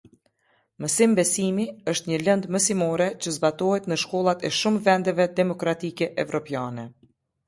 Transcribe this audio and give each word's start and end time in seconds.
Mësimbesimi 0.83 1.65
është 1.91 2.09
një 2.11 2.17
lëndë 2.21 2.49
mësimore 2.55 3.07
që 3.25 3.33
zbatohet 3.35 3.89
në 3.93 3.97
shkollat 4.05 4.47
e 4.49 4.51
shumë 4.61 4.81
vendeve 4.87 5.29
demokratike 5.41 6.09
evropiane. 6.25 6.87